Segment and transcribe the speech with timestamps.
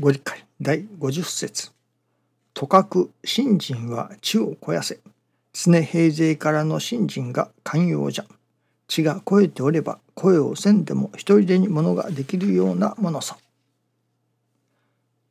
[0.00, 1.72] ご理解第50節。
[2.54, 5.00] とかく信心は地を肥やせ。
[5.52, 8.24] 常平勢からの信心が寛容じゃ。
[8.86, 13.38] 地が肥えておれば声をせんでも一人でにものができるようなものさ。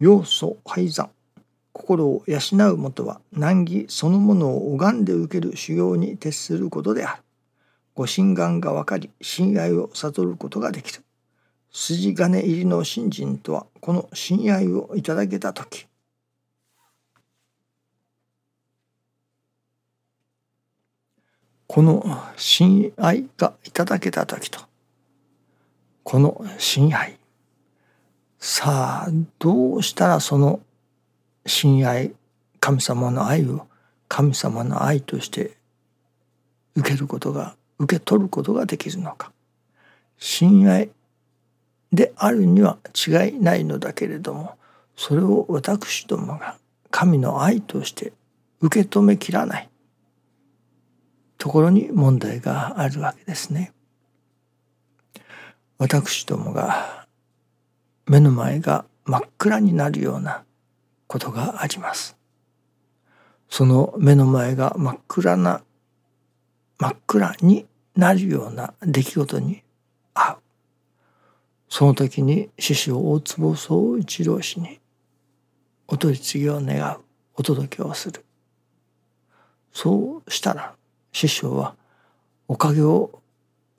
[0.00, 1.10] 要素廃山
[1.72, 7.22] 心を養うもとは難儀そのものを拝んで受ける修行に徹することである。
[7.94, 11.04] ご心眼が分かり親愛を悟ることができる。
[11.70, 15.86] 筋金入りの信心とはこの親愛をいただけた時。
[21.66, 22.02] この
[22.36, 24.60] 親愛がいただけた時と。
[26.02, 27.18] この親愛
[28.38, 30.60] さあどうしたらその
[31.44, 32.12] 親愛
[32.60, 33.66] 神様の愛を
[34.08, 35.58] 神様の愛として
[36.76, 39.32] 受けることが受け取ることができるのか。
[40.18, 40.90] 親愛
[41.92, 44.54] であるには違いないのだけれども
[44.96, 46.56] それを私どもが
[46.90, 48.12] 神の愛として
[48.60, 49.68] 受け止めきらない
[51.38, 53.72] ところに問題があるわけですね。
[55.78, 57.06] 私どもが
[58.06, 60.42] 目の前が真っ暗になるような
[61.06, 62.16] ことがあります。
[63.48, 65.62] その目の前が真っ暗な
[66.78, 67.66] 真っ暗に
[67.96, 69.62] なるような出来事に。
[71.68, 74.80] その時に師匠大坪総一郎氏に
[75.86, 77.00] お取り次ぎを願う
[77.34, 78.24] お届けをする。
[79.72, 80.74] そうしたら
[81.12, 81.74] 師匠は
[82.48, 83.20] おかげを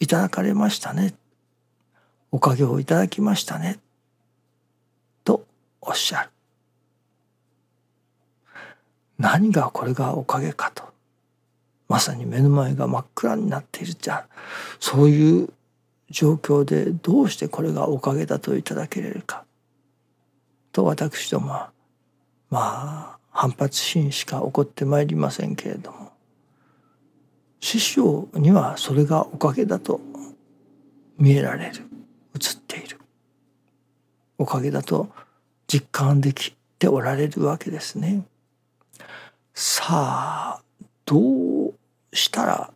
[0.00, 1.14] いただかれましたね。
[2.32, 3.78] おかげをいただきましたね。
[5.24, 5.46] と
[5.80, 6.30] おっしゃる。
[9.18, 10.84] 何がこれがおかげかと。
[11.88, 14.26] まさに目の前が真っ暗になっているじゃ。
[14.80, 15.48] そういう
[16.14, 19.44] 状況でどうしてこれがおかげだといただけれるか。
[20.70, 21.72] と私どもは
[22.50, 26.12] まあ反発心しか起こってまいりませんけれども
[27.60, 30.00] 師匠にはそれがおかげだと
[31.18, 31.82] 見えられる
[32.34, 32.98] 映っている
[34.38, 35.08] おかげだと
[35.66, 38.24] 実感できておられるわけですね。
[39.52, 40.62] さあ
[41.06, 41.74] どう
[42.12, 42.73] したら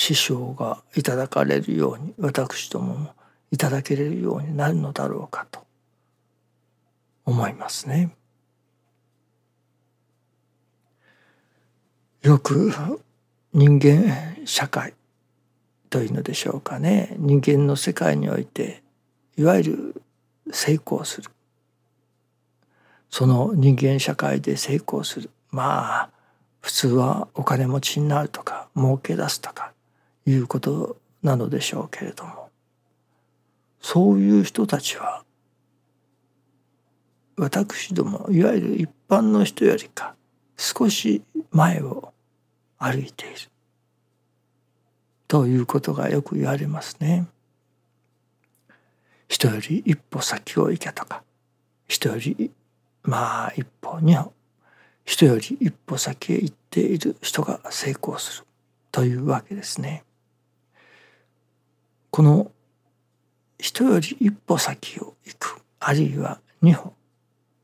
[0.00, 3.14] 師匠がいただかれるように私どもも
[3.50, 5.60] いただけれるようになるのだろうかと
[7.26, 8.10] 思いますね。
[12.22, 12.72] よく
[13.52, 14.94] 人間社会
[15.90, 17.14] というのでしょうかね。
[17.18, 18.82] 人間の世界において
[19.36, 20.02] いわゆる
[20.50, 21.30] 成功する。
[23.10, 25.28] その人間社会で成功する。
[25.50, 26.10] まあ
[26.62, 29.74] 普通はお金持ちになるとか儲け出すとか
[30.26, 32.50] いうことなのでしょうけれども
[33.80, 35.24] そういう人たちは
[37.36, 40.14] 私どもいわゆる一般の人よりか
[40.56, 42.12] 少し前を
[42.78, 43.36] 歩いている
[45.26, 47.26] ということがよく言われますね。
[49.28, 51.22] 人より一歩先を行けとか
[51.86, 52.50] 人より
[53.02, 54.32] まあ一歩二歩
[55.04, 58.46] 人より一歩先へ行っている人が成功する
[58.92, 60.04] というわけですね。
[62.10, 62.50] この
[63.58, 66.92] 人より一歩先を行くあるいは二歩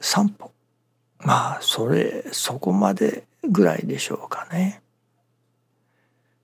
[0.00, 0.50] 三歩
[1.18, 4.82] まあそれそこまでぐらいでしょうかね。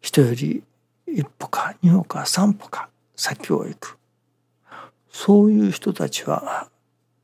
[0.00, 0.62] 人より
[1.06, 3.98] 一歩か二歩か三歩か先を行く
[5.10, 6.69] そういう人たちは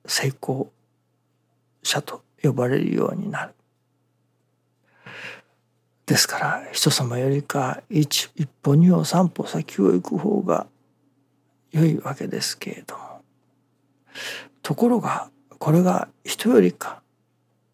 [0.06, 0.72] 成功
[1.82, 3.54] 者と呼ばれるようになる。
[6.06, 10.66] ですから人様よりか一一歩二歩三歩先を行く方が
[11.72, 13.22] 良いわけですけれども。
[14.62, 17.02] ところがこれが人よりか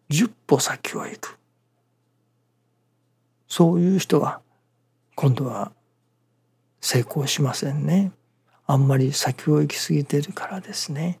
[0.09, 1.37] 十歩先を行く。
[3.47, 4.39] そういう人は
[5.15, 5.73] 今度は
[6.79, 8.11] 成功しませんね。
[8.65, 11.19] あんまり先を行き過ぎてるからですね。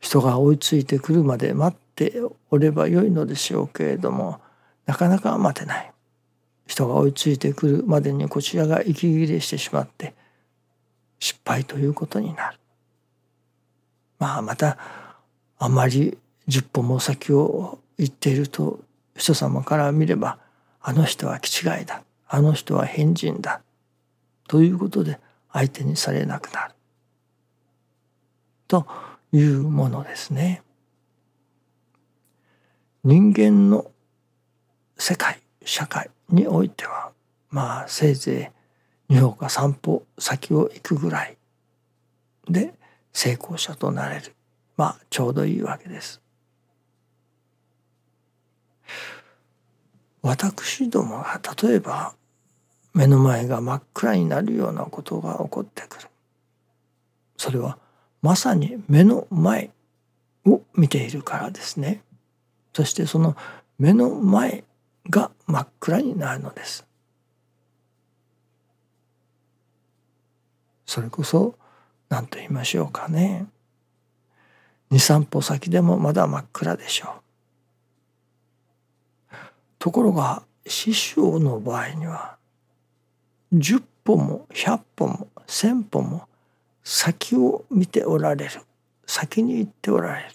[0.00, 2.20] 人が追いついてくるまで待って
[2.50, 4.40] おればよいのでしょうけれども
[4.86, 5.92] なかなか待てない。
[6.66, 10.14] 人が追いついてくるまでにこちらが息切れしてしまって
[11.18, 12.58] 失敗ということになる。
[14.18, 14.78] まあまた
[15.58, 16.16] あまり
[16.46, 18.80] 十歩も先を行っていると
[19.16, 20.38] 人様から見れば
[20.80, 22.02] あの人は気違いだ。
[22.28, 23.60] あの人は変人だ。
[24.48, 25.18] ということで
[25.52, 26.74] 相手にされなくなる。
[28.66, 28.86] と
[29.32, 30.62] いうものですね。
[33.04, 33.90] 人間の
[35.06, 37.10] 世界社会においては
[37.50, 38.52] まあせいぜ
[39.10, 41.36] い2歩か3歩先を行くぐらい
[42.48, 42.72] で
[43.12, 44.34] 成功者となれる。
[44.78, 46.22] まあちょうどいいわけです。
[50.22, 52.14] 私どもが例えば
[52.94, 56.08] 目の前が真っ暗になるようなことが起こってくる。
[57.36, 57.76] それは
[58.22, 59.68] まさに目の前
[60.46, 62.02] を見ているからですね。
[62.72, 63.36] そしてその
[63.78, 64.64] 目の前
[65.10, 66.86] が真っ暗になるのです。
[70.86, 71.56] それこそ
[72.08, 73.46] 何と言いましょうかね。
[74.90, 77.16] 23歩先でもまだ真っ暗でしょ
[79.32, 79.36] う。
[79.78, 82.36] ところが師匠の場合には
[83.52, 86.28] 10歩も100歩も1,000歩も
[86.82, 88.60] 先を見ておられる。
[89.06, 90.28] 先に行っておられる。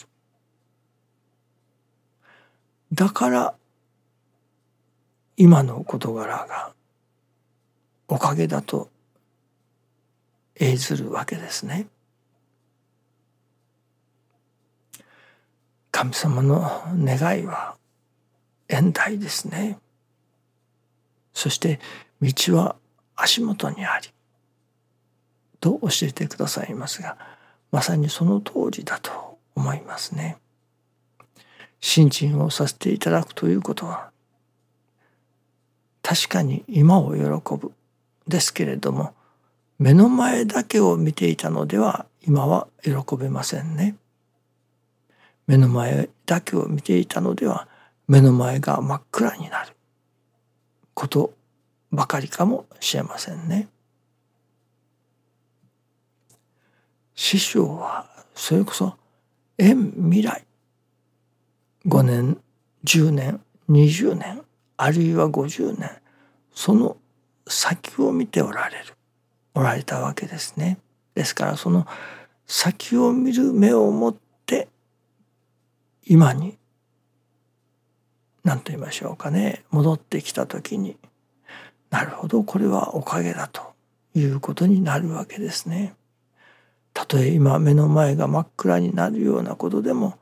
[2.94, 3.54] だから
[5.42, 6.74] 今の事柄が
[8.10, 8.90] おかげだと
[10.60, 11.88] 永ずるわけですね。
[15.92, 17.78] 神様の願いは
[18.68, 19.80] 遠大ですね。
[21.34, 21.80] そして
[22.22, 22.76] 道は
[23.16, 24.10] 足元にあり
[25.62, 27.18] と教えてくださいますが
[27.72, 30.38] まさにその通りだと思いますね。
[31.80, 34.12] 信心をさせていただくということは
[36.10, 37.72] 確かに今を喜ぶ
[38.28, 39.14] ですけれども
[39.78, 43.96] 目の前だけを見ていたのでは今は喜べませんね。
[45.46, 47.68] 目の前だけを見ていたのでは
[48.08, 49.76] 目の前が真っ暗になる
[50.96, 51.36] こと
[51.92, 53.68] ばかりかもしれませんね。
[57.14, 58.96] 師匠はそれこそ
[59.60, 60.44] 縁未来
[61.86, 62.38] 5年
[62.84, 64.42] 10年20年
[64.82, 65.92] あるいは50年
[66.54, 66.96] その
[67.46, 68.96] 先を見ておられる
[69.54, 70.78] おられたわけですね。
[71.16, 71.86] ですからその
[72.46, 74.16] 先を見る目を持っ
[74.46, 74.70] て
[76.06, 76.58] 今に
[78.46, 80.96] 何と言いましょうかね戻ってきた時に
[81.90, 83.74] なるほどこれはおかげだと
[84.16, 85.94] いうことになるわけですね。
[86.94, 90.18] たとえ今目の前が真っ暗になるようなことでも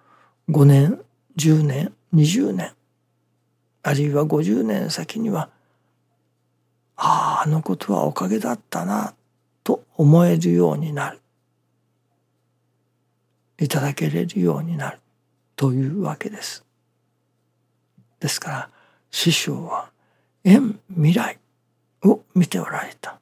[0.50, 1.00] 5年
[1.38, 2.74] 10年20年
[3.88, 5.50] あるいは50年先には
[6.98, 9.14] あああのことはおかげだったな
[9.64, 11.22] と思えるようになる。
[13.58, 15.00] いただけれるようになる。
[15.56, 16.66] というわけです。
[18.20, 18.70] ですから
[19.10, 19.90] 師匠は
[20.44, 21.40] 縁未来
[22.04, 23.22] を見ておられた。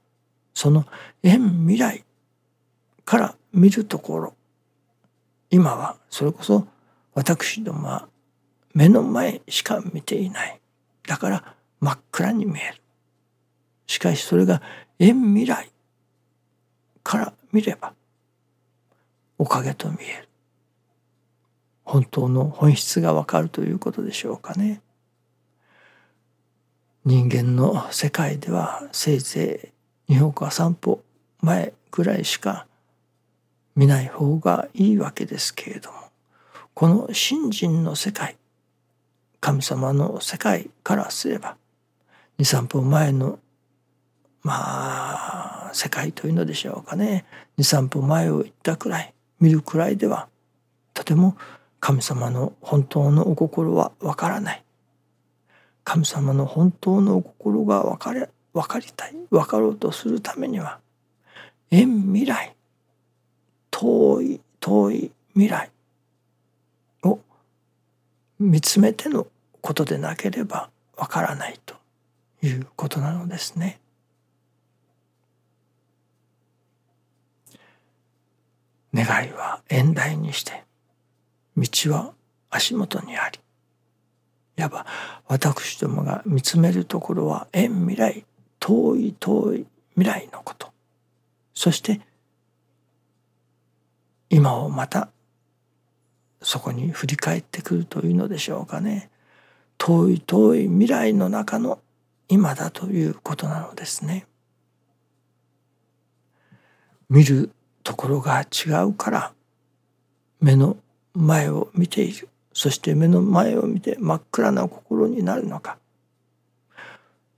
[0.56, 0.88] その
[1.22, 2.04] 縁未来
[3.06, 4.34] から見るところ。
[5.52, 6.66] 今はそれこそ
[7.14, 8.08] 私どもは
[8.76, 10.60] 目の前しか見ていない。
[11.08, 12.82] だから真っ暗に見える。
[13.88, 14.62] しかしそれが
[15.00, 15.72] 縁未来
[17.02, 17.94] から見れば
[19.38, 20.30] おかげと見える。
[21.86, 24.82] 本当の本質がわかるということでしょうかね。
[27.06, 29.72] 人間の世界ではせいぜ
[30.10, 31.02] い2歩か3歩
[31.40, 32.68] 前ぐらいしか
[33.76, 35.98] 見ない方がいいわけですけれども
[36.74, 38.36] この信心の世界
[39.46, 41.56] 神様の世界からすれば
[42.40, 43.38] 23分前の
[44.42, 47.26] まあ世界というのでしょうかね。
[47.60, 50.30] 23分前を行ったくらい見るくらいでは
[50.96, 51.38] とても
[51.80, 54.64] 神様の本当のお心はわからない。
[55.84, 59.16] 神様の本当のお心が分かれ分かりたい。
[59.30, 60.80] 分かろうとするためには
[61.70, 62.56] 縁未来
[63.70, 65.70] 遠い遠い未来
[67.04, 67.20] を
[68.40, 69.28] 見つめての
[69.66, 71.74] ことでなければわからないと
[72.44, 73.80] いうことなのですね。
[78.94, 80.64] 願いは縁台にして
[81.58, 82.14] 道は
[82.52, 83.40] 足元にあり
[84.58, 84.86] いわば
[85.28, 88.24] 私どもが見つめるところは縁未来
[88.60, 90.72] 遠い遠い未来のこと
[91.56, 92.00] そして
[94.30, 95.10] 今をまた
[96.42, 99.10] そこに振り返ってくるというのでしょうかね
[99.78, 101.80] 遠い遠い未来の中の
[102.28, 104.26] 今だということなのですね。
[107.10, 107.52] 見る
[107.84, 109.34] ところが違うから
[110.42, 110.78] 目の
[111.14, 115.78] 前を見ているそして目の前を見て真っ暗な心になるのか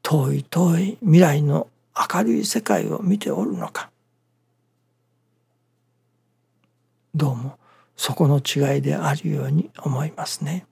[0.03, 1.67] 遠い遠い未来の
[2.13, 3.89] 明るい世界を見ておるのか
[7.13, 7.57] どうも
[7.97, 10.67] そこの違いであるように思いますね。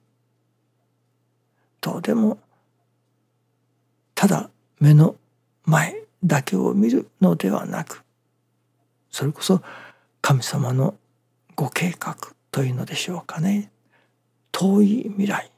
[1.80, 2.38] どうでも
[4.14, 5.16] ただ目の
[5.64, 8.02] 前だけを見るのではなく
[9.10, 9.62] それこそ
[10.20, 10.94] 神様の
[11.54, 12.16] ご計画
[12.50, 13.70] というのでしょうかね。
[14.52, 15.50] 遠い未来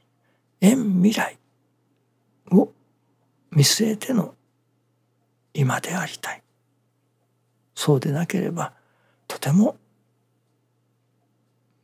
[0.61, 1.39] 遠未来
[2.53, 2.71] を
[3.51, 4.35] 見据えての
[5.55, 6.43] 今でありたい。
[7.75, 8.73] そうでなければ
[9.27, 9.77] とても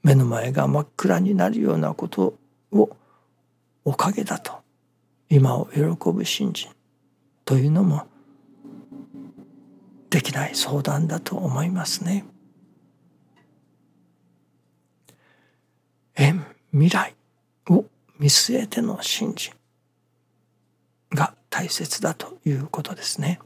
[0.03, 2.37] 目の前が真っ暗になるようなこと
[2.73, 2.97] を
[3.85, 4.53] おかげだと
[5.29, 6.71] 今を喜ぶ信心
[7.45, 8.07] というのも
[10.11, 12.25] できない相談だと思いますね。
[16.15, 17.15] 遠未来
[17.69, 17.85] を
[18.19, 19.53] 見据えての信心
[21.13, 23.41] が大切だということですね。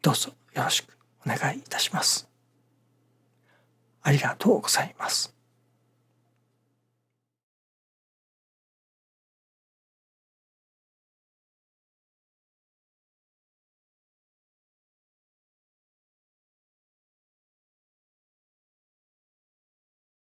[0.00, 2.28] どうぞよろしくお願いいたします。
[4.02, 5.34] ありがとうございます。